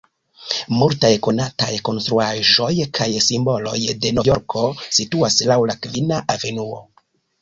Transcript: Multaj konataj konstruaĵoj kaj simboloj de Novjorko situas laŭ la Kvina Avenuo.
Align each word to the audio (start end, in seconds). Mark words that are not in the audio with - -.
Multaj 0.75 1.11
konataj 1.27 1.67
konstruaĵoj 1.89 2.71
kaj 2.99 3.07
simboloj 3.27 3.77
de 4.07 4.13
Novjorko 4.21 4.65
situas 5.01 5.37
laŭ 5.53 5.59
la 5.73 5.77
Kvina 5.85 6.25
Avenuo. 6.39 6.81